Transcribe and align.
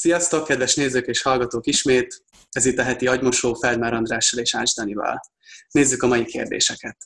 Sziasztok, 0.00 0.46
kedves 0.46 0.74
nézők 0.74 1.06
és 1.06 1.22
hallgatók 1.22 1.66
ismét! 1.66 2.24
Ez 2.50 2.64
itt 2.64 2.78
a 2.78 2.82
heti 2.82 3.06
agymosó 3.06 3.54
Feldmár 3.54 3.92
Andrással 3.92 4.40
és 4.40 4.54
Ács 4.54 4.74
Danival. 4.74 5.20
Nézzük 5.70 6.02
a 6.02 6.06
mai 6.06 6.24
kérdéseket. 6.24 6.96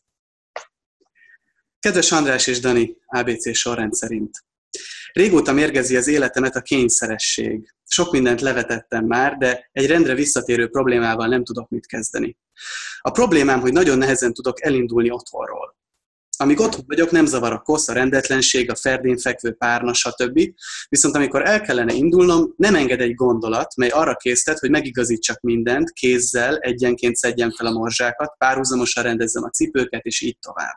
Kedves 1.79 2.13
András 2.13 2.47
és 2.47 2.61
Dani, 2.61 2.97
ABC 3.07 3.57
sorrend 3.57 3.93
szerint. 3.93 4.45
Régóta 5.13 5.53
mérgezi 5.53 5.97
az 5.97 6.07
életemet 6.07 6.57
a 6.57 6.63
kényszeresség. 6.63 7.75
Sok 7.87 8.13
mindent 8.13 8.41
levetettem 8.41 9.05
már, 9.05 9.37
de 9.37 9.69
egy 9.73 9.87
rendre 9.87 10.15
visszatérő 10.15 10.69
problémával 10.69 11.27
nem 11.27 11.45
tudok 11.45 11.69
mit 11.69 11.87
kezdeni. 11.87 12.37
A 13.01 13.11
problémám, 13.11 13.61
hogy 13.61 13.73
nagyon 13.73 13.99
nehezen 13.99 14.33
tudok 14.33 14.65
elindulni 14.65 15.11
otthonról. 15.11 15.77
Amíg 16.43 16.61
otthon 16.61 16.85
vagyok, 16.87 17.11
nem 17.11 17.27
zavar 17.27 17.53
a 17.53 17.59
kosz, 17.59 17.89
a 17.89 17.93
rendetlenség, 17.93 18.71
a 18.71 18.75
ferdén 18.75 19.17
fekvő 19.17 19.53
párna, 19.53 19.95
stb. 19.95 20.41
Viszont 20.89 21.15
amikor 21.15 21.49
el 21.49 21.61
kellene 21.61 21.93
indulnom, 21.93 22.55
nem 22.57 22.75
enged 22.75 23.01
egy 23.01 23.15
gondolat, 23.15 23.77
mely 23.77 23.89
arra 23.89 24.15
késztet, 24.15 24.59
hogy 24.59 24.71
megigazítsak 24.71 25.41
mindent, 25.41 25.91
kézzel, 25.91 26.57
egyenként 26.57 27.17
szedjem 27.17 27.51
fel 27.51 27.67
a 27.67 27.73
morzsákat, 27.73 28.35
párhuzamosan 28.39 29.03
rendezzem 29.03 29.43
a 29.43 29.49
cipőket, 29.49 30.05
és 30.05 30.21
így 30.21 30.39
tovább. 30.39 30.77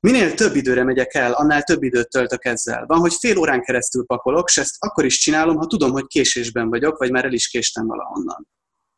Minél 0.00 0.34
több 0.34 0.54
időre 0.54 0.84
megyek 0.84 1.14
el, 1.14 1.32
annál 1.32 1.62
több 1.62 1.82
időt 1.82 2.08
töltök 2.08 2.44
ezzel. 2.44 2.84
Van, 2.86 2.98
hogy 2.98 3.14
fél 3.14 3.38
órán 3.38 3.60
keresztül 3.60 4.04
pakolok, 4.06 4.48
és 4.48 4.56
ezt 4.56 4.76
akkor 4.78 5.04
is 5.04 5.18
csinálom, 5.18 5.56
ha 5.56 5.66
tudom, 5.66 5.90
hogy 5.90 6.06
késésben 6.06 6.68
vagyok, 6.68 6.98
vagy 6.98 7.10
már 7.10 7.24
el 7.24 7.32
is 7.32 7.48
késtem 7.48 7.86
valahonnan. 7.86 8.48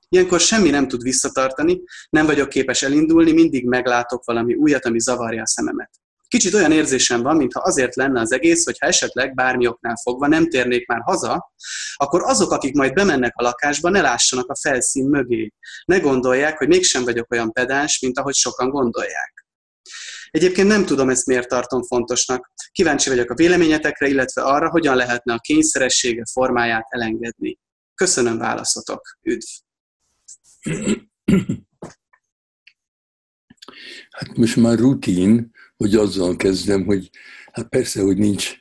Ilyenkor 0.08 0.40
semmi 0.40 0.70
nem 0.70 0.88
tud 0.88 1.02
visszatartani, 1.02 1.80
nem 2.10 2.26
vagyok 2.26 2.48
képes 2.48 2.82
elindulni, 2.82 3.32
mindig 3.32 3.66
meglátok 3.66 4.24
valami 4.24 4.54
újat, 4.54 4.84
ami 4.84 5.00
zavarja 5.00 5.42
a 5.42 5.46
szememet. 5.46 5.90
Kicsit 6.28 6.54
olyan 6.54 6.72
érzésem 6.72 7.22
van, 7.22 7.36
mintha 7.36 7.60
azért 7.60 7.94
lenne 7.94 8.20
az 8.20 8.32
egész, 8.32 8.64
hogy 8.64 8.78
ha 8.78 8.86
esetleg 8.86 9.34
bármi 9.34 9.66
oknál 9.66 9.96
fogva 10.02 10.26
nem 10.26 10.48
térnék 10.48 10.86
már 10.86 11.00
haza, 11.04 11.52
akkor 11.94 12.22
azok, 12.22 12.50
akik 12.50 12.74
majd 12.74 12.92
bemennek 12.92 13.32
a 13.36 13.42
lakásba, 13.42 13.90
ne 13.90 14.00
lássanak 14.00 14.50
a 14.50 14.56
felszín 14.56 15.08
mögé. 15.08 15.52
Ne 15.84 15.98
gondolják, 15.98 16.58
hogy 16.58 16.68
mégsem 16.68 17.04
vagyok 17.04 17.32
olyan 17.32 17.52
pedáns, 17.52 18.00
mint 18.00 18.18
ahogy 18.18 18.34
sokan 18.34 18.68
gondolják. 18.68 19.46
Egyébként 20.30 20.68
nem 20.68 20.84
tudom 20.84 21.08
ezt 21.08 21.26
miért 21.26 21.48
tartom 21.48 21.82
fontosnak. 21.82 22.52
Kíváncsi 22.72 23.08
vagyok 23.08 23.30
a 23.30 23.34
véleményetekre, 23.34 24.08
illetve 24.08 24.42
arra, 24.42 24.70
hogyan 24.70 24.96
lehetne 24.96 25.32
a 25.32 25.38
kényszeressége 25.38 26.22
formáját 26.32 26.86
elengedni. 26.88 27.58
Köszönöm 27.94 28.38
válaszotok. 28.38 29.00
Üdv! 29.22 29.65
Hát 34.10 34.36
most 34.36 34.56
már 34.56 34.78
rutin, 34.78 35.50
hogy 35.76 35.94
azzal 35.94 36.36
kezdem, 36.36 36.84
hogy 36.84 37.10
hát 37.52 37.68
persze, 37.68 38.02
hogy 38.02 38.16
nincs 38.16 38.54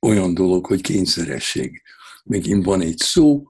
olyan 0.00 0.34
dolog, 0.34 0.66
hogy 0.66 0.80
kényszeresség. 0.80 1.82
Megint 2.24 2.64
van 2.64 2.80
egy 2.80 2.98
szó, 2.98 3.42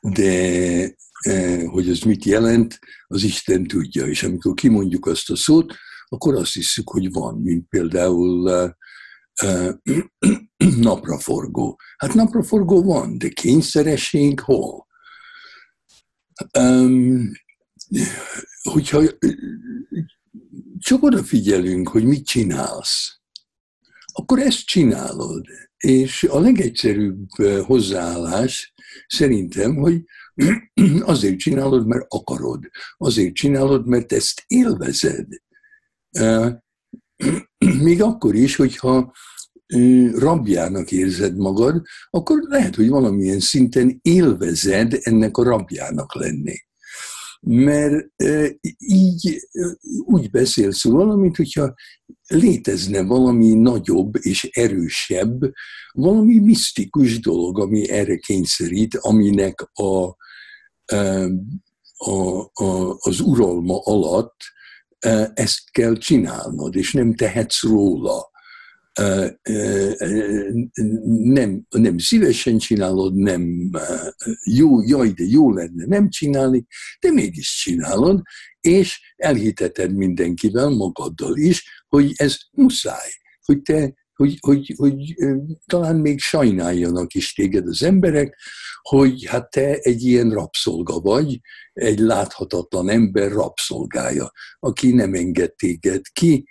de 0.00 0.94
eh, 1.20 1.62
hogy 1.66 1.88
ez 1.88 2.00
mit 2.00 2.24
jelent, 2.24 2.78
az 3.06 3.22
Isten 3.22 3.66
tudja. 3.66 4.06
És 4.06 4.22
amikor 4.22 4.54
kimondjuk 4.54 5.06
azt 5.06 5.30
a 5.30 5.36
szót, 5.36 5.74
akkor 6.08 6.34
azt 6.34 6.52
hiszük, 6.52 6.90
hogy 6.90 7.12
van, 7.12 7.40
mint 7.40 7.68
például 7.68 8.50
eh, 9.34 9.74
napraforgó. 10.80 11.78
Hát 11.96 12.14
napraforgó 12.14 12.82
van, 12.82 13.18
de 13.18 13.28
kényszeresség 13.28 14.40
hol? 14.40 14.85
Um, 16.58 17.30
hogyha 18.62 19.02
csak 20.78 21.02
odafigyelünk, 21.02 21.88
hogy 21.88 22.04
mit 22.04 22.26
csinálsz, 22.26 23.20
akkor 24.12 24.38
ezt 24.38 24.66
csinálod. 24.66 25.46
És 25.76 26.22
a 26.22 26.40
legegyszerűbb 26.40 27.28
hozzáállás 27.64 28.74
szerintem, 29.06 29.74
hogy 29.76 30.04
azért 31.00 31.38
csinálod, 31.38 31.86
mert 31.86 32.04
akarod. 32.08 32.68
Azért 32.96 33.34
csinálod, 33.34 33.86
mert 33.86 34.12
ezt 34.12 34.44
élvezed. 34.46 35.26
Még 37.82 38.02
akkor 38.02 38.34
is, 38.34 38.56
hogyha 38.56 39.12
rabjának 40.14 40.92
érzed 40.92 41.36
magad, 41.36 41.82
akkor 42.10 42.38
lehet, 42.42 42.74
hogy 42.74 42.88
valamilyen 42.88 43.40
szinten 43.40 43.98
élvezed 44.02 44.98
ennek 45.02 45.36
a 45.36 45.42
rabjának 45.42 46.14
lenni. 46.14 46.64
Mert 47.40 48.06
így 48.78 49.48
úgy 50.04 50.30
beszélsz 50.30 50.84
róla, 50.84 51.16
mint 51.16 51.36
hogyha 51.36 51.74
létezne 52.26 53.02
valami 53.02 53.54
nagyobb 53.54 54.14
és 54.20 54.44
erősebb, 54.44 55.38
valami 55.92 56.38
misztikus 56.38 57.20
dolog, 57.20 57.60
ami 57.60 57.90
erre 57.90 58.16
kényszerít, 58.16 58.94
aminek 58.94 59.60
a, 59.72 60.16
a, 61.96 62.40
a, 62.54 62.96
az 62.98 63.20
uralma 63.20 63.78
alatt 63.84 64.36
ezt 65.34 65.70
kell 65.70 65.96
csinálnod, 65.96 66.76
és 66.76 66.92
nem 66.92 67.14
tehetsz 67.14 67.62
róla 67.62 68.34
nem, 71.04 71.66
nem 71.68 71.98
szívesen 71.98 72.58
csinálod, 72.58 73.14
nem 73.14 73.70
jó, 74.44 74.82
jaj, 74.82 75.10
de 75.10 75.24
jó 75.24 75.52
lenne 75.52 75.84
nem 75.86 76.08
csinálni, 76.08 76.66
de 77.00 77.10
mégis 77.10 77.56
csinálod, 77.62 78.22
és 78.60 79.14
elhiteted 79.16 79.94
mindenkivel, 79.94 80.68
magaddal 80.68 81.36
is, 81.36 81.84
hogy 81.88 82.12
ez 82.16 82.36
muszáj, 82.50 83.10
hogy 83.44 83.62
te 83.62 83.94
hogy, 84.14 84.38
hogy, 84.40 84.74
hogy 84.76 85.14
talán 85.66 85.96
még 85.96 86.20
sajnáljanak 86.20 87.14
is 87.14 87.32
téged 87.32 87.66
az 87.66 87.82
emberek, 87.82 88.38
hogy 88.82 89.26
hát 89.26 89.50
te 89.50 89.74
egy 89.74 90.02
ilyen 90.02 90.30
rabszolga 90.30 91.00
vagy, 91.00 91.40
egy 91.72 91.98
láthatatlan 91.98 92.88
ember 92.88 93.32
rabszolgája, 93.32 94.30
aki 94.58 94.92
nem 94.92 95.14
enged 95.14 95.54
téged 95.54 96.00
ki, 96.12 96.48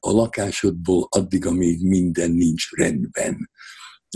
a 0.00 0.10
lakásodból 0.10 1.06
addig, 1.10 1.46
amíg 1.46 1.86
minden 1.86 2.30
nincs 2.30 2.70
rendben. 2.70 3.50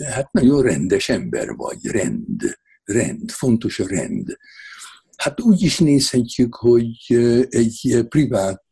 Hát 0.05 0.33
nagyon 0.33 0.63
rendes 0.63 1.09
ember 1.09 1.55
vagy, 1.55 1.87
rend, 1.87 2.59
rend, 2.85 3.31
fontos 3.31 3.79
a 3.79 3.87
rend. 3.87 4.37
Hát 5.17 5.41
úgy 5.41 5.63
is 5.63 5.79
nézhetjük, 5.79 6.55
hogy 6.55 6.97
egy 7.49 8.05
privát 8.09 8.65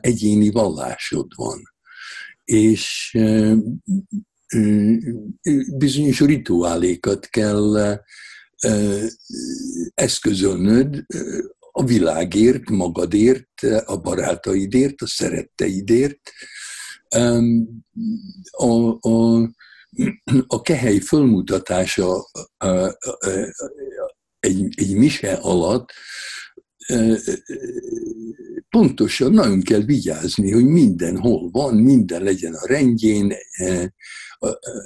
egyéni 0.00 0.50
vallásod 0.50 1.26
van, 1.34 1.62
és 2.44 3.16
bizonyos 5.76 6.20
rituálékat 6.20 7.26
kell 7.26 7.98
eszközölnöd 9.94 11.06
a 11.72 11.84
világért, 11.84 12.70
magadért, 12.70 13.62
a 13.84 13.96
barátaidért, 14.00 15.02
a 15.02 15.06
szeretteidért. 15.06 16.32
A, 18.50 18.98
a, 19.08 19.42
a 20.46 20.60
kehely 20.60 20.98
fölmutatása 20.98 22.30
egy, 24.40 24.68
egy 24.74 24.94
mise 24.96 25.32
alatt 25.32 25.92
pontosan 28.68 29.32
nagyon 29.32 29.62
kell 29.62 29.80
vigyázni, 29.80 30.52
hogy 30.52 30.64
mindenhol 30.64 31.50
van, 31.50 31.76
minden 31.76 32.22
legyen 32.22 32.54
a 32.54 32.66
rendjén, 32.66 33.32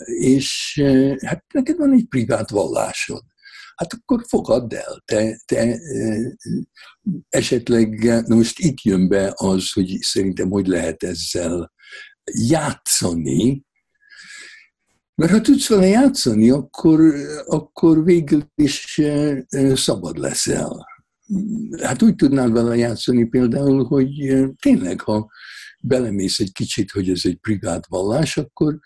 és 0.04 0.82
hát 1.24 1.44
neked 1.52 1.76
van 1.76 1.92
egy 1.92 2.06
privát 2.08 2.50
vallásod 2.50 3.22
hát 3.76 3.92
akkor 3.92 4.24
fogadd 4.28 4.74
el. 4.74 5.02
Te, 5.04 5.40
te 5.44 5.78
esetleg, 7.28 8.04
na 8.26 8.34
most 8.34 8.58
itt 8.58 8.80
jön 8.80 9.08
be 9.08 9.32
az, 9.34 9.72
hogy 9.72 9.96
szerintem 10.00 10.50
hogy 10.50 10.66
lehet 10.66 11.02
ezzel 11.02 11.72
játszani, 12.48 13.64
mert 15.14 15.32
ha 15.32 15.40
tudsz 15.40 15.68
vele 15.68 15.86
játszani, 15.86 16.50
akkor, 16.50 17.14
akkor 17.44 18.04
végül 18.04 18.50
is 18.54 19.00
szabad 19.74 20.18
leszel. 20.18 20.86
Hát 21.82 22.02
úgy 22.02 22.14
tudnál 22.14 22.50
vele 22.50 22.76
játszani 22.76 23.24
például, 23.24 23.84
hogy 23.84 24.08
tényleg, 24.62 25.00
ha 25.00 25.30
belemész 25.80 26.38
egy 26.38 26.52
kicsit, 26.52 26.90
hogy 26.90 27.10
ez 27.10 27.20
egy 27.24 27.36
privát 27.36 27.86
vallás, 27.86 28.36
akkor 28.36 28.78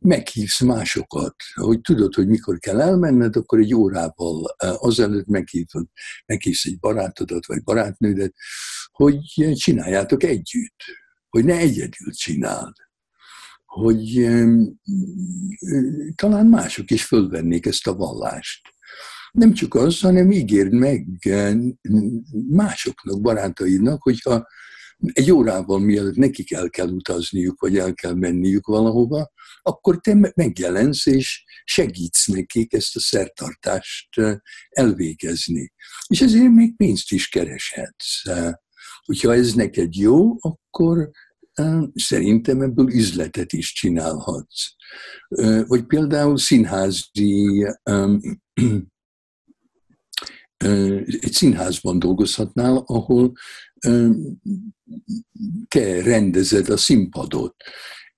meghívsz 0.00 0.60
másokat. 0.60 1.34
Hogy 1.54 1.80
tudod, 1.80 2.14
hogy 2.14 2.26
mikor 2.26 2.58
kell 2.58 2.80
elmenned, 2.80 3.36
akkor 3.36 3.58
egy 3.58 3.74
órával 3.74 4.54
eh, 4.56 4.82
azelőtt 4.84 5.26
meghívod, 5.26 5.86
meghívsz 6.26 6.64
egy 6.64 6.78
barátodat 6.78 7.46
vagy 7.46 7.62
barátnődet, 7.62 8.34
hogy 8.90 9.18
csináljátok 9.54 10.22
együtt, 10.22 10.80
hogy 11.28 11.44
ne 11.44 11.56
egyedül 11.56 12.12
csináld 12.12 12.72
hogy 13.74 14.28
talán 16.14 16.46
mások 16.46 16.90
is 16.90 17.04
fölvennék 17.04 17.66
ezt 17.66 17.86
a 17.86 17.94
vallást. 17.94 18.73
Nem 19.34 19.52
csak 19.52 19.74
az, 19.74 20.00
hanem 20.00 20.30
ígérd 20.30 20.72
meg 20.72 21.06
eh, 21.20 21.54
másoknak, 22.48 23.20
barátaidnak, 23.20 24.02
hogyha 24.02 24.46
egy 25.12 25.30
órával 25.30 25.78
mielőtt 25.78 26.16
nekik 26.16 26.52
el 26.52 26.70
kell 26.70 26.88
utazniuk, 26.88 27.60
vagy 27.60 27.78
el 27.78 27.94
kell 27.94 28.14
menniük 28.14 28.66
valahova, 28.66 29.32
akkor 29.62 30.00
te 30.00 30.32
megjelensz, 30.34 31.06
és 31.06 31.44
segítsz 31.64 32.26
nekik 32.26 32.72
ezt 32.72 32.96
a 32.96 33.00
szertartást 33.00 34.08
elvégezni. 34.68 35.72
És 36.06 36.20
ezért 36.20 36.50
még 36.50 36.76
pénzt 36.76 37.12
is 37.12 37.28
kereshetsz. 37.28 38.22
Hogyha 39.04 39.34
ez 39.34 39.52
neked 39.52 39.94
jó, 39.94 40.36
akkor 40.40 41.10
szerintem 41.94 42.60
ebből 42.60 42.94
üzletet 42.94 43.52
is 43.52 43.72
csinálhatsz. 43.72 44.64
Vagy 45.66 45.84
például 45.86 46.38
színházi 46.38 47.66
egy 51.20 51.32
színházban 51.32 51.98
dolgozhatnál, 51.98 52.76
ahol 52.86 53.32
te 55.68 56.02
rendezed 56.02 56.68
a 56.68 56.76
színpadot, 56.76 57.54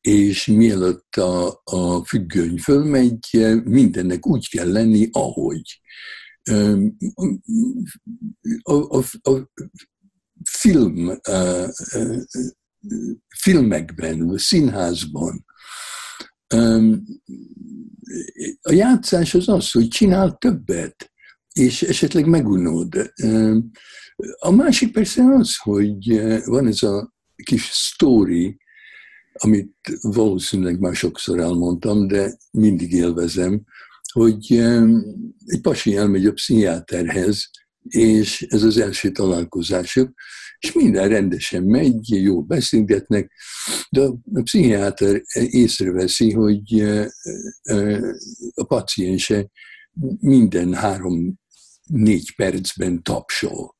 és 0.00 0.46
mielőtt 0.46 1.16
a, 1.16 1.60
a 1.64 2.04
függöny 2.04 2.58
fölmegy, 2.58 3.46
mindennek 3.64 4.26
úgy 4.26 4.48
kell 4.48 4.72
lenni, 4.72 5.08
ahogy. 5.12 5.80
A, 8.62 8.98
a, 8.98 9.04
a 9.22 9.50
film, 10.50 11.08
a, 11.08 11.66
filmekben, 13.28 14.28
a 14.28 14.38
színházban 14.38 15.44
a 18.60 18.72
játszás 18.72 19.34
az 19.34 19.48
az, 19.48 19.70
hogy 19.70 19.88
csinál 19.88 20.36
többet 20.36 21.12
és 21.58 21.82
esetleg 21.82 22.26
megunod. 22.26 23.12
A 24.38 24.50
másik 24.50 24.92
persze 24.92 25.22
az, 25.24 25.56
hogy 25.56 26.20
van 26.44 26.66
ez 26.66 26.82
a 26.82 27.14
kis 27.44 27.70
sztori, 27.72 28.56
amit 29.32 29.74
valószínűleg 30.00 30.80
már 30.80 30.94
sokszor 30.94 31.40
elmondtam, 31.40 32.06
de 32.06 32.36
mindig 32.50 32.92
élvezem, 32.92 33.64
hogy 34.12 34.52
egy 35.46 35.60
pasi 35.60 35.96
elmegy 35.96 36.26
a 36.26 36.32
pszichiáterhez, 36.32 37.50
és 37.82 38.42
ez 38.42 38.62
az 38.62 38.78
első 38.78 39.10
találkozásuk, 39.10 40.12
és 40.58 40.72
minden 40.72 41.08
rendesen 41.08 41.62
megy, 41.62 42.08
jól 42.08 42.42
beszélgetnek, 42.42 43.32
de 43.90 44.00
a 44.34 44.42
pszichiáter 44.42 45.22
észreveszi, 45.50 46.32
hogy 46.32 46.80
a 48.54 48.64
paciense 48.66 49.50
minden 50.20 50.74
három 50.74 51.38
négy 51.86 52.34
percben 52.34 53.02
tapsol. 53.02 53.76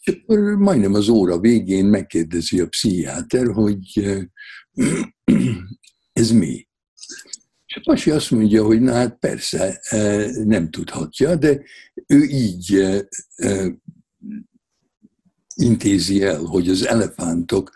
És 0.00 0.12
akkor 0.12 0.38
majdnem 0.38 0.94
az 0.94 1.08
óra 1.08 1.38
végén 1.38 1.84
megkérdezi 1.84 2.60
a 2.60 2.68
pszichiáter, 2.68 3.46
hogy 3.52 4.02
ez 6.12 6.30
mi? 6.30 6.68
És 7.66 7.76
a 7.76 7.80
pasi 7.84 8.10
azt 8.10 8.30
mondja, 8.30 8.64
hogy 8.64 8.80
na 8.80 8.92
hát 8.92 9.18
persze, 9.18 9.80
nem 10.44 10.70
tudhatja, 10.70 11.36
de 11.36 11.62
ő 12.06 12.22
így 12.22 12.86
intézi 15.54 16.22
el, 16.22 16.42
hogy 16.42 16.68
az 16.68 16.86
elefántok 16.86 17.72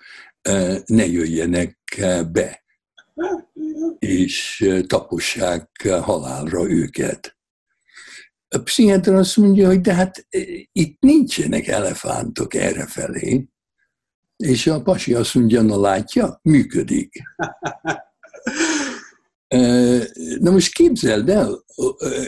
ne 0.87 1.07
jöjjenek 1.07 1.79
be, 2.33 2.65
és 3.99 4.69
tapossák 4.87 5.89
halálra 5.89 6.71
őket. 6.71 7.37
A 8.55 8.59
pszichiáter 8.59 9.15
azt 9.15 9.37
mondja, 9.37 9.67
hogy 9.67 9.81
de 9.81 9.95
hát 9.95 10.27
e, 10.31 10.39
itt 10.73 11.01
nincsenek 11.01 11.67
elefántok 11.67 12.55
errefelé. 12.55 13.49
És 14.37 14.67
a 14.67 14.83
pasi 14.83 15.15
azt 15.15 15.35
mondja, 15.35 15.63
na 15.63 15.81
látja, 15.81 16.41
működik. 16.43 17.23
E, 19.49 19.59
na 20.39 20.51
most 20.51 20.73
képzeld 20.75 21.29
el 21.29 21.65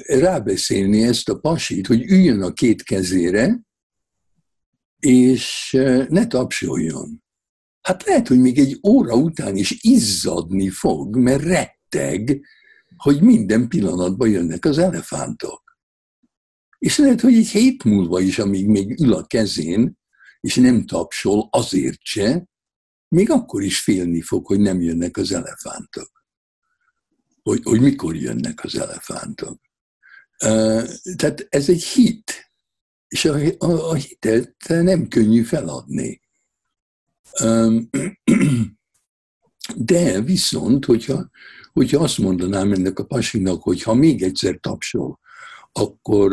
e, 0.06 0.18
rábeszélni 0.18 1.02
ezt 1.02 1.28
a 1.28 1.38
pasit, 1.38 1.86
hogy 1.86 2.02
üljön 2.02 2.42
a 2.42 2.52
két 2.52 2.82
kezére, 2.82 3.60
és 4.98 5.76
ne 6.08 6.26
tapsoljon. 6.26 7.22
Hát 7.80 8.04
lehet, 8.04 8.28
hogy 8.28 8.38
még 8.38 8.58
egy 8.58 8.78
óra 8.88 9.14
után 9.14 9.56
is 9.56 9.78
izzadni 9.80 10.70
fog, 10.70 11.16
mert 11.16 11.42
retteg, 11.42 12.40
hogy 12.96 13.22
minden 13.22 13.68
pillanatban 13.68 14.28
jönnek 14.28 14.64
az 14.64 14.78
elefántok. 14.78 15.63
És 16.84 16.98
lehet, 16.98 17.20
hogy 17.20 17.34
egy 17.34 17.48
hét 17.48 17.84
múlva 17.84 18.20
is, 18.20 18.38
amíg 18.38 18.66
még 18.66 19.00
ül 19.00 19.12
a 19.14 19.26
kezén, 19.26 19.98
és 20.40 20.54
nem 20.54 20.86
tapsol 20.86 21.48
azért 21.50 21.98
se, 22.02 22.48
még 23.08 23.30
akkor 23.30 23.62
is 23.62 23.80
félni 23.80 24.20
fog, 24.20 24.46
hogy 24.46 24.60
nem 24.60 24.80
jönnek 24.80 25.16
az 25.16 25.32
elefántok. 25.32 26.10
Hogy, 27.42 27.60
hogy 27.62 27.80
mikor 27.80 28.16
jönnek 28.16 28.64
az 28.64 28.76
elefántok. 28.76 29.60
Tehát 31.16 31.46
ez 31.48 31.68
egy 31.68 31.84
hit, 31.84 32.52
és 33.08 33.24
a, 33.24 33.38
a, 33.58 33.90
a 33.90 33.94
hitet 33.94 34.56
nem 34.68 35.08
könnyű 35.08 35.42
feladni. 35.42 36.20
De 39.76 40.20
viszont, 40.20 40.84
hogyha, 40.84 41.30
hogyha 41.72 42.02
azt 42.02 42.18
mondanám 42.18 42.72
ennek 42.72 42.98
a 42.98 43.04
pasinak, 43.04 43.62
hogy 43.62 43.82
ha 43.82 43.94
még 43.94 44.22
egyszer 44.22 44.58
tapsol, 44.60 45.22
akkor 45.78 46.32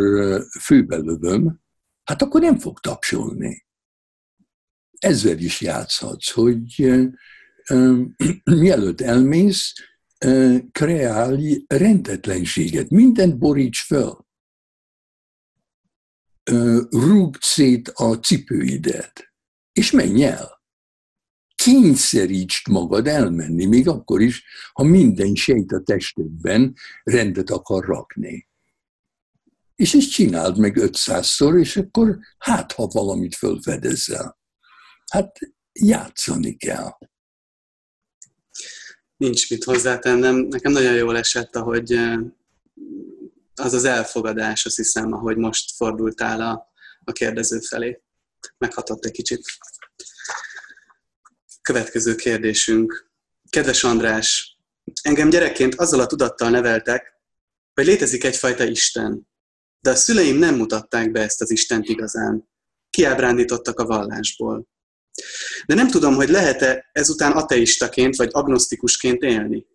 főbelövöm, 0.60 1.62
hát 2.04 2.22
akkor 2.22 2.42
nem 2.42 2.58
fog 2.58 2.80
tapsolni. 2.80 3.66
Ezzel 5.00 5.38
is 5.38 5.62
játszhatsz, 5.62 6.32
hogy 6.32 6.92
mielőtt 8.44 9.02
elmész, 9.02 9.74
kreálj 10.72 11.64
rendetlenséget, 11.68 12.90
mindent 12.90 13.38
boríts 13.38 13.86
föl. 13.86 14.26
Rúgd 16.90 17.42
szét 17.42 17.88
a 17.88 18.20
cipőidet, 18.20 19.34
és 19.72 19.92
menj 19.92 20.24
el. 20.24 20.62
Kényszerítsd 21.56 22.68
magad 22.68 23.08
elmenni, 23.08 23.66
még 23.66 23.88
akkor 23.88 24.22
is, 24.22 24.44
ha 24.74 24.84
minden 24.84 25.36
sejt 25.36 25.72
a 25.72 25.82
testedben 25.82 26.76
rendet 27.04 27.50
akar 27.50 27.86
rakni 27.86 28.50
és 29.82 29.94
ezt 29.94 30.12
csináld 30.12 30.58
meg 30.58 30.78
500-szor, 30.80 31.60
és 31.60 31.78
akkor 31.78 32.18
hát, 32.38 32.72
ha 32.72 32.88
valamit 32.88 33.36
fölfedezzel. 33.36 34.40
Hát 35.12 35.38
játszani 35.74 36.58
kell. 36.58 36.98
Nincs 39.18 39.50
mit 39.50 39.64
hozzátennem. 39.64 40.36
Nekem 40.36 40.72
nagyon 40.72 40.94
jól 40.94 41.18
esett, 41.18 41.56
ahogy 41.56 41.92
az 43.56 43.74
az 43.74 43.84
elfogadás, 43.84 44.66
azt 44.66 44.76
hiszem, 44.76 45.14
ahogy 45.14 45.38
most 45.38 45.76
fordultál 45.76 46.42
a, 46.42 46.72
a 47.04 47.12
kérdező 47.12 47.60
felé. 47.60 48.02
Meghatott 48.58 49.06
egy 49.06 49.12
kicsit. 49.12 49.42
Következő 51.62 52.16
kérdésünk. 52.16 53.12
Kedves 53.50 53.84
András, 53.84 54.58
engem 55.02 55.30
gyerekként 55.30 55.76
azzal 55.76 56.00
a 56.00 56.08
tudattal 56.08 56.50
neveltek, 56.50 57.14
hogy 57.74 57.86
létezik 57.86 58.24
egyfajta 58.24 58.64
Isten, 58.64 59.30
de 59.82 59.90
a 59.90 59.96
szüleim 59.96 60.38
nem 60.38 60.56
mutatták 60.56 61.12
be 61.12 61.22
ezt 61.22 61.42
az 61.42 61.52
Istent 61.52 61.90
igazán. 61.90 62.50
Kiábrándítottak 62.90 63.80
a 63.80 63.86
vallásból. 63.86 64.68
De 65.66 65.76
nem 65.76 65.88
tudom, 65.88 66.16
hogy 66.16 66.30
lehet-e 66.30 66.90
ezután 66.92 67.32
ateistaként 67.32 68.16
vagy 68.16 68.30
agnosztikusként 68.32 69.22
élni. 69.22 69.66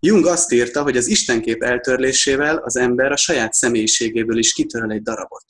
Jung 0.00 0.26
azt 0.26 0.52
írta, 0.52 0.82
hogy 0.82 0.96
az 0.96 1.06
Istenkép 1.06 1.62
eltörlésével 1.62 2.56
az 2.56 2.76
ember 2.76 3.12
a 3.12 3.16
saját 3.16 3.52
személyiségéből 3.52 4.38
is 4.38 4.52
kitöröl 4.52 4.92
egy 4.92 5.02
darabot. 5.02 5.44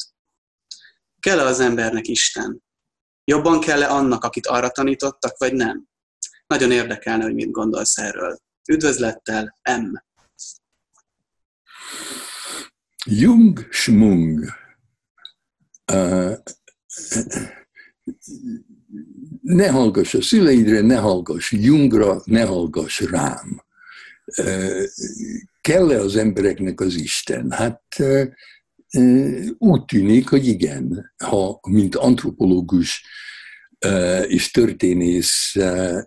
Kell-e 1.20 1.42
az 1.42 1.60
embernek 1.60 2.08
Isten? 2.08 2.62
Jobban 3.25 3.60
kell-e 3.60 3.86
annak, 3.86 4.25
akit 4.25 4.46
arra 4.46 4.70
tanítottak, 4.70 5.38
vagy 5.38 5.52
nem? 5.52 5.88
Nagyon 6.46 6.70
érdekelne, 6.70 7.25
hogy 7.25 7.34
mit 7.34 7.50
gondolsz 7.50 7.98
erről. 7.98 8.38
Üdvözlettel, 8.68 9.58
M. 9.62 10.05
Jung 13.08 13.66
Schmung. 13.70 14.44
ne 19.40 19.68
hallgass 19.68 20.14
a 20.14 20.22
szüleidre, 20.22 20.80
ne 20.80 20.96
hallgass 20.96 21.52
Jungra, 21.52 22.22
ne 22.25 22.44
hallgass 22.44 23.00
rám. 23.00 23.62
Kell-e 25.60 26.00
az 26.00 26.16
embereknek 26.16 26.80
az 26.80 26.94
Isten? 26.94 27.50
Hát 27.50 27.82
úgy 29.58 29.84
tűnik, 29.84 30.28
hogy 30.28 30.46
igen. 30.46 31.14
Ha, 31.25 31.60
mint 31.68 31.94
antropológus 31.94 33.04
és 34.26 34.50
történész 34.50 35.56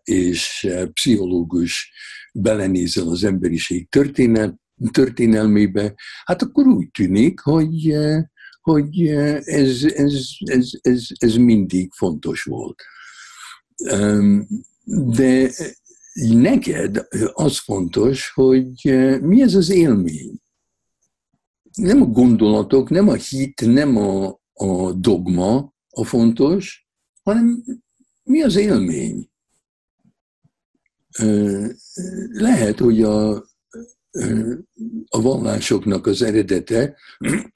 és 0.04 0.68
pszichológus 0.94 1.92
belenézel 2.34 3.08
az 3.08 3.24
emberiség 3.24 3.90
történet, 3.90 4.59
történelmébe, 4.92 5.94
hát 6.26 6.42
akkor 6.42 6.68
úgy 6.68 6.92
tűnik, 6.92 7.40
hogy, 7.40 7.90
eh, 7.90 8.24
hogy 8.62 9.08
eh, 9.08 9.36
ez, 9.36 9.84
ez, 9.84 10.26
ez, 10.40 10.70
ez, 10.82 11.08
ez 11.18 11.36
mindig 11.36 11.92
fontos 11.94 12.44
volt. 12.44 12.84
De 14.94 15.52
neked 16.14 17.08
az 17.34 17.58
fontos, 17.58 18.32
hogy 18.34 18.72
mi 19.22 19.42
ez 19.42 19.56
az 19.56 19.70
élmény. 19.70 20.42
Nem 21.74 22.02
a 22.02 22.06
gondolatok, 22.06 22.90
nem 22.90 23.08
a 23.08 23.14
hit, 23.14 23.62
nem 23.66 23.98
a, 23.98 24.40
a 24.54 24.94
dogma 24.94 25.74
a 25.90 26.04
fontos, 26.04 26.88
hanem 27.24 27.64
mi 28.24 28.42
az 28.42 28.56
élmény. 28.56 29.30
Lehet, 32.32 32.80
hogy 32.80 33.02
a, 33.02 33.46
a 35.10 35.22
vallásoknak 35.22 36.08
az 36.08 36.22
eredete 36.22 36.98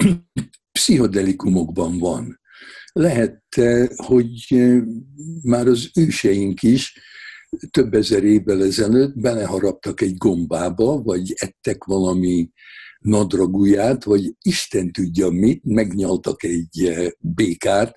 pszichodelikumokban 0.72 1.98
van. 1.98 2.40
Lehet, 2.94 3.44
hogy 3.96 4.64
már 5.42 5.68
az 5.68 5.90
őseink 5.96 6.64
is 6.64 7.00
több 7.72 7.94
ezer 7.94 8.24
évvel 8.24 8.64
ezelőtt 8.64 9.20
beleharaptak 9.20 10.02
egy 10.02 10.18
gombába, 10.18 11.02
vagy 11.02 11.34
ettek 11.36 11.84
valami 11.84 12.50
nadraguját, 13.00 14.04
vagy 14.04 14.36
Isten 14.42 14.92
tudja 14.92 15.30
mit, 15.30 15.64
megnyaltak 15.64 16.44
egy 16.44 17.12
békát, 17.20 17.96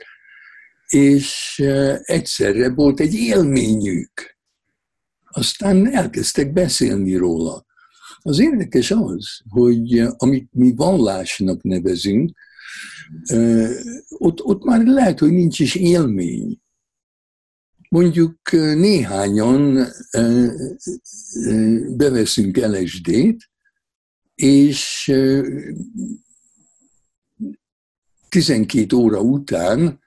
és 0.87 1.59
egyszerre 2.03 2.71
volt 2.71 3.01
egy 3.01 3.15
élményük. 3.15 4.37
Aztán 5.25 5.95
elkezdtek 5.95 6.53
beszélni 6.53 7.17
róla. 7.17 7.66
Az 8.27 8.39
érdekes 8.39 8.91
az, 8.91 9.41
hogy 9.49 10.03
amit 10.17 10.49
mi 10.53 10.75
vallásnak 10.75 11.63
nevezünk, 11.63 12.31
ott, 14.09 14.45
ott 14.45 14.65
már 14.65 14.87
lehet, 14.87 15.19
hogy 15.19 15.31
nincs 15.31 15.61
is 15.61 15.75
élmény. 15.75 16.61
Mondjuk 17.89 18.39
néhányan 18.53 19.87
beveszünk 21.97 22.57
LSD-t, 22.57 23.51
és 24.35 25.13
12 28.29 28.97
óra 28.97 29.21
után 29.21 30.01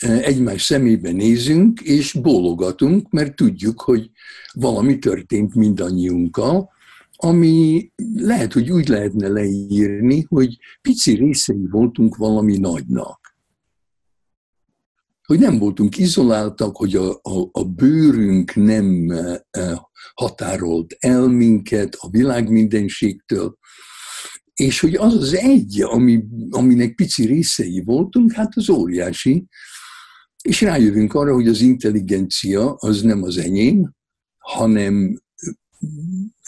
egymás 0.00 0.62
szemébe 0.62 1.10
nézünk, 1.10 1.80
és 1.80 2.12
bólogatunk, 2.12 3.10
mert 3.10 3.36
tudjuk, 3.36 3.80
hogy 3.80 4.10
valami 4.52 4.98
történt 4.98 5.54
mindannyiunkkal, 5.54 6.78
ami 7.22 7.90
lehet, 8.14 8.52
hogy 8.52 8.70
úgy 8.70 8.88
lehetne 8.88 9.28
leírni, 9.28 10.24
hogy 10.28 10.58
pici 10.80 11.14
részei 11.14 11.66
voltunk 11.70 12.16
valami 12.16 12.58
nagynak. 12.58 13.18
Hogy 15.22 15.38
nem 15.38 15.58
voltunk 15.58 15.98
izoláltak, 15.98 16.76
hogy 16.76 16.96
a, 16.96 17.10
a, 17.10 17.48
a 17.52 17.64
bőrünk 17.64 18.54
nem 18.54 19.10
e, 19.10 19.88
határolt 20.14 20.96
el 20.98 21.28
minket 21.28 21.96
a 21.98 22.10
világ 22.10 22.50
mindenségtől, 22.50 23.58
és 24.54 24.80
hogy 24.80 24.94
az 24.94 25.14
az 25.14 25.34
egy, 25.34 25.82
ami, 25.82 26.24
aminek 26.50 26.94
pici 26.94 27.26
részei 27.26 27.82
voltunk, 27.84 28.32
hát 28.32 28.56
az 28.56 28.70
óriási, 28.70 29.46
és 30.42 30.60
rájövünk 30.60 31.14
arra, 31.14 31.34
hogy 31.34 31.48
az 31.48 31.60
intelligencia 31.60 32.74
az 32.74 33.02
nem 33.02 33.22
az 33.22 33.36
enyém, 33.38 33.92
hanem 34.38 35.20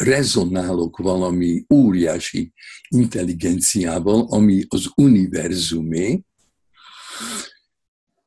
rezonálok 0.02 0.99
valami 0.99 1.64
óriási 1.75 2.52
intelligenciával, 2.88 4.26
ami 4.30 4.64
az 4.68 4.90
univerzumé, 4.94 6.23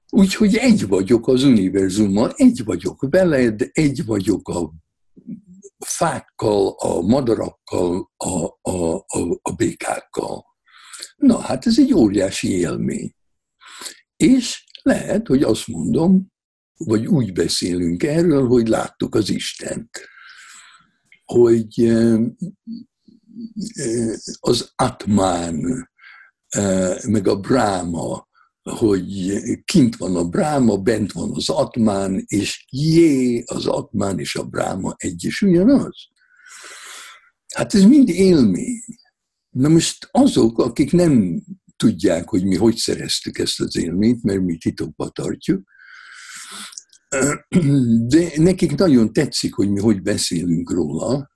Úgyhogy 0.10 0.55
egy 0.55 0.88
vagyok 0.88 1.27
az 1.27 1.44
univerzummal, 1.44 2.34
egy 2.36 2.63
vagyok 2.63 3.08
veled, 3.10 3.70
egy 3.72 4.05
vagyok 4.05 4.50
a 4.50 4.72
fákkal, 5.86 6.75
a 6.77 7.01
madarakkal, 7.01 8.12
a, 8.17 8.46
a, 8.62 8.96
a, 8.96 9.39
a 9.41 9.51
békákkal. 9.55 10.46
Na, 11.15 11.39
hát 11.39 11.65
ez 11.65 11.79
egy 11.79 11.94
óriási 11.94 12.51
élmény. 12.51 13.15
És 14.15 14.63
lehet, 14.82 15.27
hogy 15.27 15.44
azt 15.44 15.67
mondom, 15.67 16.32
vagy 16.77 17.05
úgy 17.08 17.34
beszélünk 17.34 18.03
erről, 18.03 18.48
hogy 18.48 18.67
láttuk 18.67 19.15
az 19.15 19.29
Istent 19.29 19.89
hogy 21.25 21.94
az 24.39 24.72
Atmán, 24.75 25.89
meg 27.08 27.27
a 27.27 27.39
Bráma, 27.39 28.27
hogy 28.70 29.41
kint 29.65 29.96
van 29.96 30.15
a 30.15 30.24
Bráma, 30.24 30.77
bent 30.77 31.12
van 31.12 31.32
az 31.34 31.50
Atmán, 31.50 32.24
és 32.25 32.65
jé, 32.70 33.44
az 33.46 33.65
Atmán 33.65 34.20
és 34.20 34.36
a 34.36 34.44
Bráma 34.44 34.94
egy 34.98 35.24
is 35.24 35.41
ugyanaz. 35.41 36.08
Hát 37.53 37.74
ez 37.74 37.84
mind 37.84 38.10
élmény. 38.10 38.84
Na 39.50 39.70
most 39.70 40.08
azok, 40.12 40.60
akik 40.60 40.91
nem 40.91 41.44
tudják, 41.75 42.29
hogy 42.29 42.46
mi 42.46 42.55
hogy 42.55 42.75
szereztük 42.75 43.38
ezt 43.38 43.60
az 43.60 43.77
élményt, 43.77 44.24
mert 44.24 44.41
mi 44.41 44.58
titokba 44.58 45.10
tartjuk, 45.10 45.70
de 48.07 48.31
nekik 48.36 48.75
nagyon 48.75 49.13
tetszik, 49.13 49.53
hogy 49.53 49.69
mi 49.69 49.79
hogy 49.79 50.01
beszélünk 50.01 50.72
róla, 50.72 51.31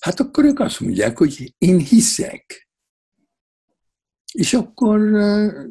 hát 0.00 0.20
akkor 0.20 0.44
ők 0.44 0.60
azt 0.60 0.80
mondják, 0.80 1.18
hogy 1.18 1.54
én 1.58 1.78
hiszek. 1.78 2.68
És 4.32 4.54
akkor 4.54 5.00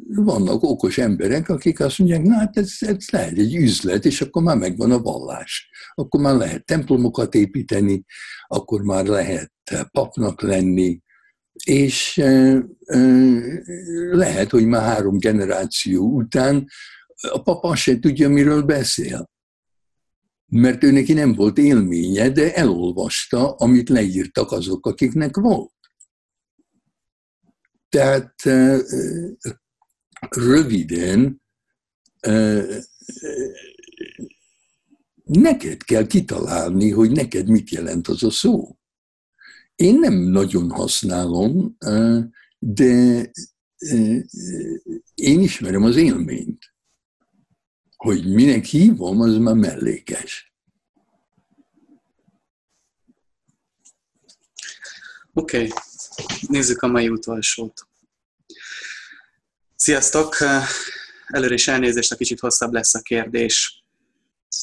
vannak 0.06 0.62
okos 0.62 0.98
emberek, 0.98 1.48
akik 1.48 1.80
azt 1.80 1.98
mondják, 1.98 2.22
na 2.22 2.34
hát 2.34 2.56
ez, 2.56 2.72
ez 2.78 3.08
lehet 3.10 3.38
egy 3.38 3.54
üzlet, 3.54 4.04
és 4.04 4.20
akkor 4.20 4.42
már 4.42 4.56
megvan 4.56 4.90
a 4.90 4.98
vallás. 4.98 5.70
Akkor 5.94 6.20
már 6.20 6.34
lehet 6.34 6.64
templomokat 6.64 7.34
építeni, 7.34 8.04
akkor 8.46 8.82
már 8.82 9.06
lehet 9.06 9.52
papnak 9.90 10.42
lenni, 10.42 11.02
és 11.64 12.16
lehet, 14.10 14.50
hogy 14.50 14.66
már 14.66 14.82
három 14.82 15.18
generáció 15.18 16.16
után 16.16 16.66
a 17.20 17.42
papa 17.42 17.76
se 17.76 17.98
tudja, 17.98 18.28
miről 18.28 18.62
beszél. 18.62 19.30
Mert 20.46 20.82
ő 20.82 20.90
neki 20.90 21.12
nem 21.12 21.34
volt 21.34 21.58
élménye, 21.58 22.30
de 22.30 22.54
elolvasta, 22.54 23.54
amit 23.54 23.88
leírtak 23.88 24.52
azok, 24.52 24.86
akiknek 24.86 25.36
volt. 25.36 25.72
Tehát 27.88 28.34
röviden 30.28 31.42
neked 35.24 35.82
kell 35.82 36.06
kitalálni, 36.06 36.90
hogy 36.90 37.10
neked 37.10 37.48
mit 37.48 37.70
jelent 37.70 38.08
az 38.08 38.22
a 38.22 38.30
szó. 38.30 38.76
Én 39.74 39.98
nem 39.98 40.14
nagyon 40.14 40.70
használom, 40.70 41.76
de 42.58 43.30
én 45.14 45.40
ismerem 45.40 45.82
az 45.82 45.96
élményt 45.96 46.73
hogy 48.04 48.32
minek 48.32 48.64
hívom, 48.64 49.20
az 49.20 49.36
már 49.36 49.54
mellékes. 49.54 50.52
Oké, 55.32 55.56
okay. 55.56 55.72
nézzük 56.48 56.82
a 56.82 56.86
mai 56.86 57.08
utolsót. 57.08 57.86
Sziasztok! 59.76 60.36
Előre 61.26 61.54
is 61.54 61.68
elnézést, 61.68 62.12
a 62.12 62.16
kicsit 62.16 62.40
hosszabb 62.40 62.72
lesz 62.72 62.94
a 62.94 63.00
kérdés. 63.00 63.84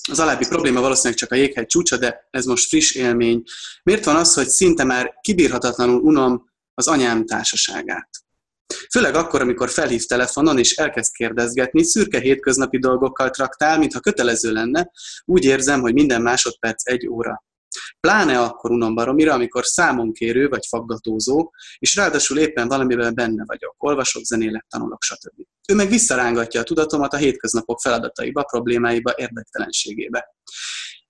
Az 0.10 0.20
alábbi 0.20 0.48
probléma 0.48 0.82
valószínűleg 0.82 1.18
csak 1.18 1.32
a 1.32 1.36
jéghegy 1.36 1.66
csúcsa, 1.66 1.98
de 1.98 2.28
ez 2.32 2.46
most 2.46 2.68
friss 2.68 2.96
élmény. 2.96 3.44
Miért 3.84 4.06
van 4.06 4.16
az, 4.16 4.34
hogy 4.34 4.48
szinte 4.48 4.84
már 4.84 5.20
kibírhatatlanul 5.22 6.02
unom 6.02 6.52
az 6.74 6.88
anyám 6.88 7.26
társaságát? 7.26 8.10
Főleg 8.92 9.16
akkor, 9.16 9.42
amikor 9.42 9.70
felhív 9.70 10.06
telefonon 10.06 10.58
és 10.58 10.76
elkezd 10.76 11.14
kérdezgetni, 11.14 11.84
szürke 11.84 12.20
hétköznapi 12.20 12.80
dolgokkal 12.80 13.30
traktál, 13.30 13.78
mintha 13.78 14.00
kötelező 14.00 14.52
lenne, 14.52 14.92
úgy 15.26 15.46
érzem, 15.46 15.82
hogy 15.82 15.94
minden 15.94 16.22
másodperc 16.22 16.88
egy 16.88 17.08
óra. 17.08 17.44
Pláne 18.00 18.40
akkor 18.40 18.72
unom 18.72 18.96
baromira, 18.96 19.34
amikor 19.34 19.66
számon 19.66 20.14
kérő 20.14 20.48
vagy 20.48 20.66
faggatózó, 20.68 21.52
és 21.78 21.96
ráadásul 21.96 22.38
éppen 22.40 22.68
valamiben 22.68 23.16
benne 23.16 23.44
vagyok, 23.46 23.76
olvasok, 23.78 24.24
zenélek, 24.24 24.66
tanulok, 24.70 25.02
stb. 25.04 25.46
Ő 25.70 25.76
meg 25.76 25.90
visszarángatja 25.90 26.60
a 26.60 26.64
tudatomat 26.64 27.14
a 27.14 27.18
hétköznapok 27.18 27.80
feladataiba, 27.80 28.44
problémáiba, 28.44 29.14
érdektelenségébe. 29.16 30.36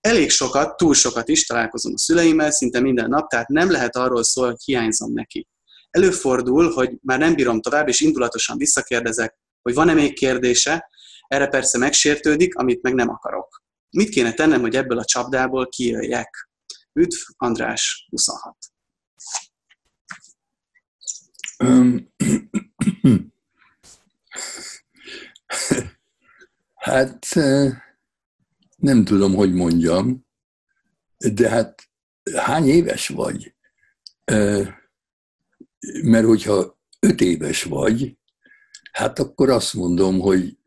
Elég 0.02 0.30
sokat, 0.30 0.78
túl 0.78 0.94
sokat 0.94 1.28
is 1.28 1.46
találkozom 1.46 1.94
a 1.96 1.98
szüleimmel, 1.98 2.52
szinte 2.52 2.80
minden 2.80 3.10
nap, 3.10 3.30
tehát 3.30 3.48
nem 3.48 3.72
lehet 3.72 3.96
arról 3.96 4.24
szól, 4.24 4.46
hogy 4.46 4.62
hiányzom 4.66 5.14
neki. 5.14 5.48
Előfordul, 5.92 6.72
hogy 6.72 6.98
már 7.02 7.20
nem 7.20 7.36
bírom 7.36 7.62
tovább, 7.62 7.88
és 7.88 8.00
indulatosan 8.00 8.58
visszakérdezek, 8.58 9.38
hogy 9.62 9.74
van-e 9.74 9.94
még 9.94 10.14
kérdése, 10.14 10.90
erre 11.28 11.48
persze 11.48 11.78
megsértődik, 11.78 12.56
amit 12.56 12.82
meg 12.82 12.94
nem 12.94 13.10
akarok. 13.10 13.64
Mit 13.90 14.10
kéne 14.10 14.34
tennem, 14.34 14.62
hogy 14.62 14.76
ebből 14.76 14.98
a 14.98 15.06
csapdából 15.06 15.68
kijöjjek? 15.68 16.50
Üdv, 16.94 17.18
András, 17.38 18.08
26. 18.10 18.56
hát 26.76 27.28
nem 28.76 29.04
tudom, 29.04 29.36
hogy 29.36 29.54
mondjam, 29.54 30.26
de 31.18 31.50
hát 31.50 31.90
hány 32.36 32.68
éves 32.68 33.08
vagy? 33.08 33.56
Mert 36.04 36.26
hogyha 36.26 36.80
öt 37.00 37.22
éves 37.22 37.64
vagy, 37.64 38.18
hát 38.92 39.20
akkor 39.20 39.50
azt 39.50 39.74
mondom, 39.74 40.20
hogy 40.20 40.58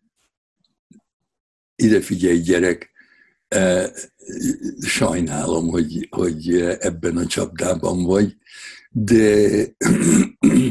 ide 1.76 2.00
figyelj 2.00 2.40
gyerek, 2.40 2.92
sajnálom, 4.80 5.68
hogy, 5.68 6.08
hogy 6.10 6.60
ebben 6.60 7.16
a 7.16 7.26
csapdában 7.26 8.04
vagy, 8.04 8.36
de 8.90 9.48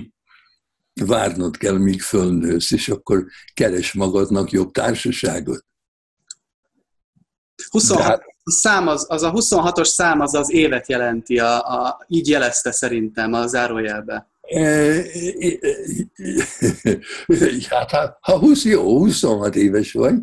várnod 1.06 1.58
kell, 1.58 1.78
míg 1.78 2.02
fölnősz, 2.02 2.72
és 2.72 2.90
akkor 2.90 3.26
keres 3.54 3.94
magadnak 3.94 4.52
jobb 4.52 4.72
társaságot. 4.72 5.66
26, 7.70 8.02
hát, 8.02 8.22
a 8.44 8.52
szám 8.52 8.88
az, 8.88 9.06
az 9.10 9.24
a 9.24 9.32
26-os 9.32 9.84
szám 9.84 10.20
az 10.20 10.34
az 10.34 10.52
évet 10.52 10.90
jelenti, 10.90 11.40
a, 11.40 11.60
a, 11.60 12.06
így 12.08 12.28
jelezte 12.28 12.72
szerintem 12.72 13.34
a 13.34 13.48
zárójelbe. 13.48 14.32
E, 14.54 15.04
hát 17.70 18.18
ha 18.20 18.40
20, 18.40 18.66
jó, 18.66 18.98
26 18.98 19.56
éves 19.56 19.92
vagy, 19.92 20.14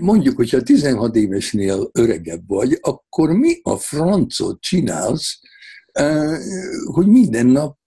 mondjuk, 0.00 0.36
hogyha 0.36 0.62
16 0.62 1.16
évesnél 1.16 1.90
öregebb 1.92 2.42
vagy, 2.46 2.78
akkor 2.80 3.32
mi 3.32 3.60
a 3.62 3.76
francot 3.76 4.60
csinálsz, 4.60 5.40
hogy 6.84 7.06
minden 7.06 7.46
nap 7.46 7.78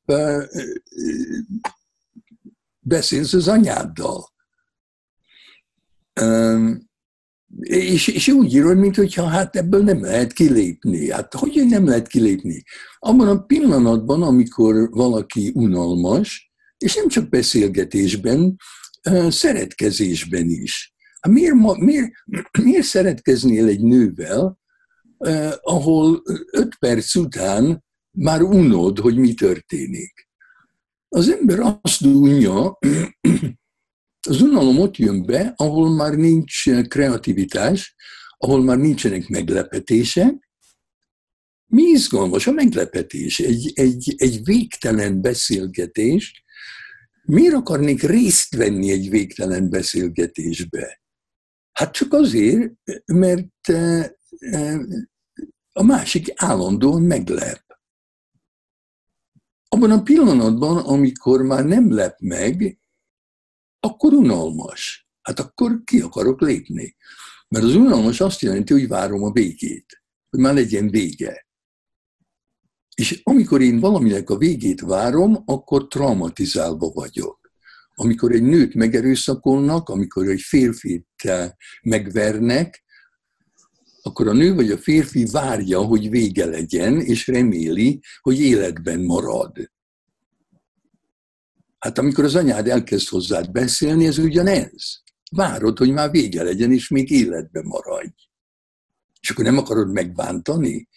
beszélsz 2.80 3.34
az 3.34 3.48
anyáddal. 3.48 4.30
És, 7.60 8.08
és 8.08 8.28
úgy 8.28 8.54
írod, 8.54 8.78
mintha 8.78 9.26
hát 9.26 9.56
ebből 9.56 9.84
nem 9.84 10.02
lehet 10.02 10.34
kilépni. 10.34 11.12
Hát 11.12 11.34
hogy 11.34 11.66
nem 11.68 11.86
lehet 11.86 12.08
kilépni? 12.08 12.64
Abban 13.00 13.28
a 13.28 13.42
pillanatban, 13.42 14.24
amikor 14.24 14.90
valaki 14.92 15.52
unalmas, 15.54 16.52
és 16.78 16.96
nem 16.96 17.08
csak 17.08 17.30
beszélgetésben, 17.30 18.56
szeretkezésben 19.28 20.50
is. 20.50 20.94
Hát 21.20 21.34
miért, 21.34 21.56
miért, 21.78 22.12
miért 22.64 22.86
szeretkeznél 22.86 23.68
egy 23.68 23.82
nővel, 23.82 24.60
ahol 25.62 26.22
öt 26.52 26.76
perc 26.80 27.16
után 27.16 27.84
már 28.18 28.42
unod, 28.42 29.00
hogy 29.00 29.18
mi 29.18 29.34
történik? 29.34 30.30
Az 31.10 31.30
ember 31.30 31.80
azt 31.82 32.02
unja, 32.02 32.78
az 34.30 34.42
unalom 34.42 34.80
ott 34.80 34.98
jön 34.98 35.26
be, 35.26 35.54
ahol 35.56 35.90
már 35.90 36.14
nincs 36.14 36.70
kreativitás, 36.88 37.96
ahol 38.38 38.64
már 38.64 38.78
nincsenek 38.78 39.28
meglepetések. 39.28 40.50
Mi 41.66 41.84
izgalmas 41.84 42.48
a 42.48 42.52
meglepetés? 42.52 43.40
Egy, 43.40 43.72
egy, 43.74 44.14
egy 44.18 44.44
végtelen 44.44 45.22
beszélgetés. 45.22 46.44
Miért 47.24 47.54
akarnék 47.54 48.02
részt 48.02 48.56
venni 48.56 48.92
egy 48.92 49.10
végtelen 49.10 49.70
beszélgetésbe? 49.70 51.02
Hát 51.72 51.94
csak 51.94 52.14
azért, 52.14 52.74
mert 53.06 53.70
eh, 53.70 54.10
eh, 54.38 54.80
a 55.72 55.84
másik 55.84 56.34
állandóan 56.36 57.02
meglep. 57.02 57.64
Abban 59.70 59.92
a 59.92 60.04
pillanatban, 60.04 60.78
amikor 60.78 61.42
már 61.42 61.66
nem 61.66 61.94
lep 61.94 62.20
meg, 62.20 62.81
akkor 63.82 64.14
unalmas. 64.14 65.08
Hát 65.22 65.40
akkor 65.40 65.82
ki 65.84 66.02
akarok 66.02 66.42
lépni. 66.42 66.96
Mert 67.48 67.66
az 67.66 67.76
unalmas 67.76 68.22
azt 68.22 68.42
jelenti, 68.42 68.74
hogy 68.74 68.88
várom 68.88 69.24
a 69.24 69.32
végét, 69.32 70.04
hogy 70.30 70.40
már 70.40 70.54
legyen 70.54 70.90
vége. 70.90 71.48
És 72.96 73.22
amikor 73.24 73.62
én 73.62 73.80
valaminek 73.80 74.30
a 74.30 74.38
végét 74.38 74.82
várom, 74.82 75.44
akkor 75.46 75.88
traumatizálva 75.88 76.90
vagyok. 76.90 77.40
Amikor 77.96 78.32
egy 78.32 78.44
nőt 78.44 78.74
megerőszakolnak, 78.74 79.90
amikor 79.90 80.28
egy 80.28 80.42
férfit 80.42 81.08
megvernek, 81.82 82.84
akkor 84.02 84.28
a 84.28 84.34
nő 84.34 84.54
vagy 84.54 84.72
a 84.72 84.78
férfi 84.78 85.26
várja, 85.26 85.82
hogy 85.82 86.10
vége 86.10 86.46
legyen, 86.46 87.00
és 87.00 87.28
reméli, 87.28 88.02
hogy 88.22 88.40
életben 88.40 89.00
marad. 89.00 89.71
Hát 91.82 91.98
amikor 91.98 92.24
az 92.24 92.36
anyád 92.36 92.68
elkezd 92.68 93.08
hozzád 93.08 93.52
beszélni, 93.52 94.06
ez 94.06 94.18
ugyanez. 94.18 95.02
Várod, 95.32 95.78
hogy 95.78 95.92
már 95.92 96.12
vége 96.12 96.44
legyen, 96.44 96.72
és 96.72 96.90
még 96.90 97.10
életben 97.10 97.66
maradj. 97.66 98.30
És 99.20 99.30
akkor 99.30 99.44
nem 99.44 99.58
akarod 99.58 99.92
megbántani? 99.92 100.90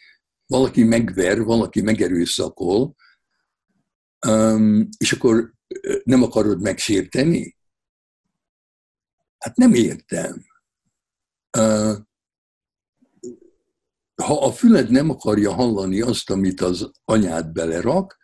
Valaki 0.46 0.82
megver, 0.84 1.42
valaki 1.42 1.80
megerőszakol, 1.80 2.94
és 4.96 5.12
akkor 5.12 5.54
nem 6.04 6.22
akarod 6.22 6.60
megsérteni? 6.60 7.56
Hát 9.38 9.56
nem 9.56 9.74
értem. 9.74 10.44
Ha 14.22 14.44
a 14.44 14.52
füled 14.52 14.90
nem 14.90 15.10
akarja 15.10 15.52
hallani 15.52 16.00
azt, 16.00 16.30
amit 16.30 16.60
az 16.60 16.90
anyád 17.04 17.52
belerak, 17.52 18.18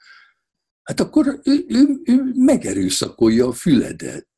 hát 0.90 1.00
akkor 1.00 1.40
ő, 1.44 1.64
ő, 1.68 2.00
ő 2.04 2.32
megerőszakolja 2.34 3.46
a 3.46 3.52
füledet, 3.52 4.28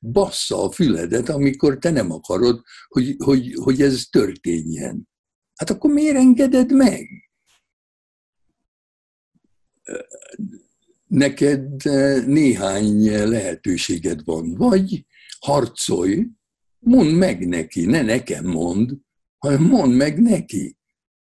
bassza 0.00 0.62
a 0.62 0.70
füledet, 0.70 1.28
amikor 1.28 1.78
te 1.78 1.90
nem 1.90 2.10
akarod, 2.10 2.62
hogy, 2.88 3.16
hogy, 3.24 3.54
hogy 3.54 3.82
ez 3.82 4.04
történjen. 4.10 5.08
Hát 5.54 5.70
akkor 5.70 5.92
miért 5.92 6.16
engeded 6.16 6.72
meg? 6.72 7.08
Neked 11.06 11.84
néhány 12.26 13.28
lehetőséged 13.28 14.24
van. 14.24 14.54
Vagy 14.54 15.06
harcolj, 15.40 16.26
mondd 16.78 17.08
meg 17.08 17.48
neki, 17.48 17.84
ne 17.84 18.02
nekem 18.02 18.44
mond, 18.44 18.92
hanem 19.38 19.62
mondd 19.62 19.92
meg 19.92 20.22
neki, 20.22 20.76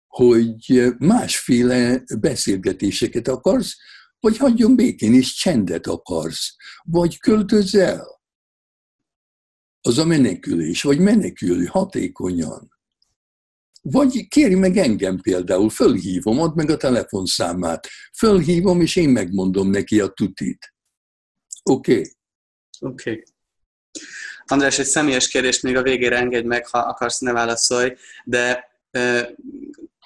hogy 0.07 0.83
másféle 0.97 2.03
beszélgetéseket 2.19 3.27
akarsz, 3.27 3.77
vagy 4.27 4.37
hagyjon 4.37 4.75
békén, 4.75 5.13
és 5.13 5.33
csendet 5.33 5.87
akarsz, 5.87 6.55
vagy 6.83 7.19
költöz 7.19 7.75
el. 7.75 8.21
Az 9.81 9.97
a 9.97 10.05
menekülés, 10.05 10.81
vagy 10.81 10.99
menekülj 10.99 11.65
hatékonyan. 11.65 12.71
Vagy 13.81 14.27
kéri 14.27 14.55
meg 14.55 14.77
engem 14.77 15.19
például, 15.21 15.69
fölhívom, 15.69 16.39
add 16.39 16.55
meg 16.55 16.69
a 16.69 16.77
telefonszámát, 16.77 17.87
fölhívom, 18.17 18.81
és 18.81 18.95
én 18.95 19.09
megmondom 19.09 19.69
neki 19.69 19.99
a 19.99 20.07
tutit. 20.07 20.73
Oké? 21.63 21.91
Okay. 21.91 22.11
Oké. 22.79 23.09
Okay. 23.11 23.23
András, 24.45 24.79
egy 24.79 24.85
személyes 24.85 25.27
kérdést 25.27 25.63
még 25.63 25.75
a 25.75 25.81
végére 25.81 26.17
engedj 26.17 26.47
meg, 26.47 26.67
ha 26.67 26.79
akarsz, 26.79 27.19
ne 27.19 27.31
válaszolj, 27.31 27.95
de 28.23 28.63
e, 28.91 29.35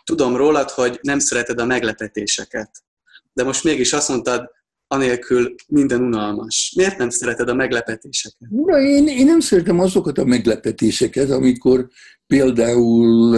tudom 0.04 0.36
rólad, 0.36 0.70
hogy 0.70 1.00
nem 1.02 1.20
szereted 1.20 1.60
a 1.60 1.66
meglepetéseket 1.66 2.84
de 3.34 3.44
most 3.44 3.64
mégis 3.64 3.94
azt 3.94 4.10
mondtad, 4.10 4.50
anélkül 4.88 5.56
minden 5.68 6.02
unalmas. 6.02 6.74
Miért 6.76 6.98
nem 6.98 7.10
szereted 7.10 7.50
a 7.50 7.54
meglepetéseket? 7.54 8.48
Ura, 8.50 8.82
én, 8.82 9.08
én 9.08 9.26
nem 9.26 9.40
szeretem 9.40 9.80
azokat 9.80 10.18
a 10.18 10.26
meglepetéseket, 10.26 11.30
amikor 11.30 11.88
például 12.28 13.38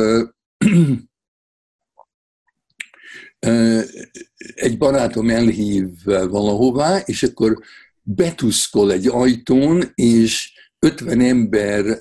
egy 4.56 4.78
barátom 4.78 5.30
elhív 5.30 5.88
valahová, 6.04 6.98
és 6.98 7.24
akkor 7.24 7.60
betuszkol 8.02 8.92
egy 8.92 9.08
ajtón, 9.08 9.92
és 9.94 10.54
50 10.80 11.20
ember 11.20 11.98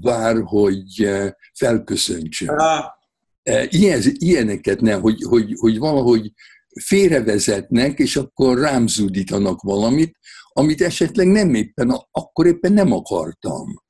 vár, 0.00 0.36
hogy 0.44 1.10
felköszöntsön. 1.52 2.48
Ah. 2.48 2.84
Ilyen, 3.68 4.02
ilyeneket 4.04 4.80
nem, 4.80 5.00
hogy, 5.00 5.22
hogy, 5.22 5.54
hogy 5.58 5.78
valahogy 5.78 6.32
félrevezetnek, 6.80 7.98
és 7.98 8.16
akkor 8.16 8.58
rám 8.58 8.86
zúdítanak 8.86 9.60
valamit, 9.60 10.18
amit 10.48 10.80
esetleg 10.80 11.26
nem 11.26 11.54
éppen, 11.54 11.90
akkor 12.10 12.46
éppen 12.46 12.72
nem 12.72 12.92
akartam. 12.92 13.82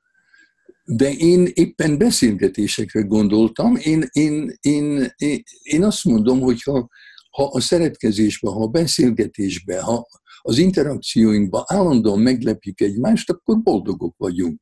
De 0.85 1.13
én 1.13 1.49
éppen 1.53 1.99
beszélgetésekre 1.99 3.01
gondoltam. 3.01 3.77
Én, 3.77 4.05
én, 4.13 4.57
én, 4.61 5.13
én, 5.17 5.43
én 5.63 5.85
azt 5.85 6.05
mondom, 6.05 6.41
hogy 6.41 6.63
ha, 6.63 6.89
ha 7.31 7.45
a 7.45 7.61
szeretkezésben, 7.61 8.53
ha 8.53 8.63
a 8.63 8.69
beszélgetésben, 8.69 9.83
ha 9.83 10.07
az 10.41 10.59
interakcióinkban 10.59 11.63
állandóan 11.67 12.19
meglepjük 12.19 12.81
egymást, 12.81 13.31
akkor 13.31 13.63
boldogok 13.63 14.15
vagyunk. 14.17 14.61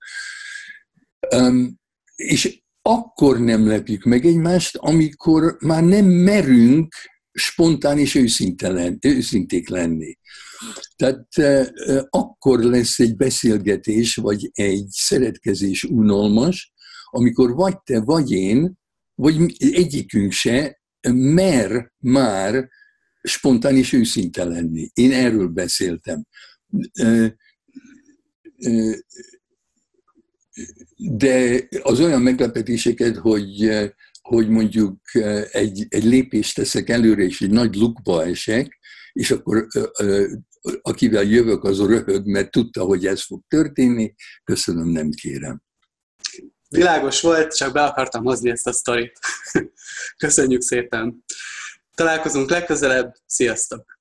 Um, 1.37 1.81
és 2.15 2.63
akkor 2.83 3.41
nem 3.41 3.67
lepjük 3.67 4.05
meg 4.05 4.25
egymást, 4.25 4.77
amikor 4.77 5.57
már 5.61 5.83
nem 5.83 6.05
merünk 6.05 6.95
spontán 7.33 7.99
és 7.99 8.15
őszinték 9.01 9.69
lenni. 9.69 10.19
Tehát 10.97 11.27
akkor 12.11 12.61
lesz 12.61 12.99
egy 12.99 13.17
beszélgetés, 13.17 14.15
vagy 14.15 14.51
egy 14.53 14.87
szeretkezés 14.89 15.85
unalmas, 15.85 16.73
amikor 17.11 17.55
vagy 17.55 17.83
te, 17.83 18.01
vagy 18.01 18.31
én, 18.31 18.79
vagy 19.15 19.55
egyikünk 19.59 20.33
se 20.33 20.81
mer 21.11 21.93
már 21.99 22.69
spontán 23.23 23.77
és 23.77 23.93
őszinte 23.93 24.45
lenni. 24.45 24.91
Én 24.95 25.13
erről 25.13 25.49
beszéltem. 25.49 26.27
De 30.97 31.69
az 31.83 32.01
olyan 32.01 32.23
meglepetéseket, 32.23 33.17
hogy, 33.17 33.71
hogy 34.23 34.49
mondjuk 34.49 35.01
egy, 35.51 35.87
egy 35.89 36.05
lépést 36.05 36.55
teszek 36.55 36.89
előre, 36.89 37.23
és 37.23 37.41
egy 37.41 37.51
nagy 37.51 37.75
lukba 37.75 38.25
esek, 38.25 38.79
és 39.13 39.31
akkor 39.31 39.67
akivel 40.83 41.23
jövök, 41.23 41.65
az 41.65 41.79
röhög, 41.79 42.27
mert 42.27 42.51
tudta, 42.51 42.85
hogy 42.85 43.07
ez 43.07 43.23
fog 43.23 43.43
történni. 43.49 44.15
Köszönöm, 44.45 44.89
nem 44.89 45.11
kérem. 45.11 45.63
Világos 46.69 47.21
volt, 47.21 47.57
csak 47.57 47.73
be 47.73 47.85
akartam 47.85 48.25
hozni 48.25 48.51
ezt 48.51 48.67
a 48.67 48.73
sztorit. 48.73 49.19
Köszönjük 50.25 50.63
szépen! 50.63 51.25
Találkozunk 51.95 52.51
legközelebb, 52.51 53.15
sziasztok! 53.27 54.01